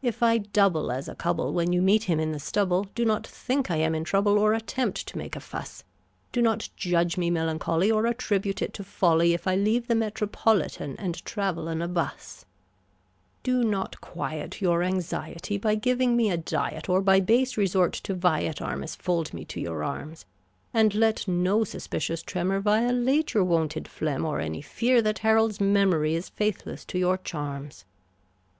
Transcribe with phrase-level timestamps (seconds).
[0.00, 3.26] If I double as a cub'll when you meet him in the stubble, Do not
[3.26, 5.82] think I am in trouble or at tempt to make a fuss;
[6.30, 9.96] Do not judge me melancholy or at tribute it to folly If I leave the
[9.96, 12.44] Metropolitan and travel 'n a bus
[13.42, 18.14] Do not quiet your anxiety by giving me a diet, Or by base resort to
[18.14, 20.24] vi et armis fold me to your arms,
[20.72, 26.14] And let no suspicious tremor violate your wonted phlegm or Any fear that Harold's memory
[26.14, 27.84] is faithless to your charms.